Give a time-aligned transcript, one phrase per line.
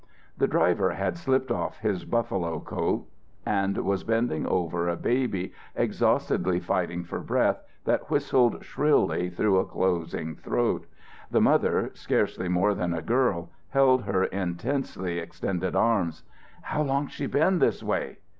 [0.35, 3.05] The driver had slipped off his buffalo coat
[3.45, 9.65] and was bending over a baby exhaustedly fighting for breath that whistled shrilly through a
[9.65, 10.87] closing throat.
[11.29, 16.23] The mother, scarcely more than a girl, held her in tensely extended arms.
[16.63, 18.17] "How long's she been this way?"